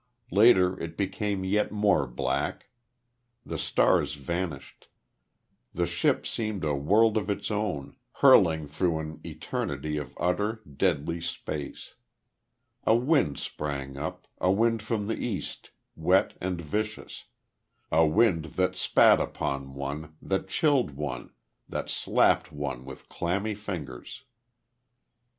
Later 0.31 0.79
it 0.81 0.97
became 0.97 1.43
yet 1.43 1.71
more 1.71 2.07
black. 2.07 2.69
The 3.45 3.59
stars 3.59 4.15
vanished.... 4.15 4.87
The 5.75 5.85
ship 5.85 6.25
seemed 6.25 6.63
a 6.63 6.73
world 6.75 7.17
of 7.17 7.29
its 7.29 7.51
own, 7.51 7.95
hurling 8.13 8.65
through 8.67 8.97
an 8.97 9.21
eternity 9.23 9.97
of 9.97 10.17
utter, 10.19 10.63
deadly 10.65 11.21
space. 11.21 11.93
A 12.83 12.95
wind 12.95 13.37
sprang 13.37 13.95
up, 13.95 14.25
a 14.39 14.51
wind 14.51 14.81
from 14.81 15.05
the 15.05 15.17
East, 15.17 15.69
wet 15.95 16.33
and 16.41 16.59
vicious, 16.59 17.25
a 17.91 18.03
wind 18.03 18.45
that 18.55 18.75
spat 18.75 19.19
upon 19.21 19.75
one, 19.75 20.15
that 20.19 20.47
chilled 20.47 20.95
one, 20.95 21.29
that 21.69 21.91
slapped 21.91 22.51
one 22.51 22.85
with 22.85 23.07
clammy 23.07 23.53
fingers. 23.53 24.23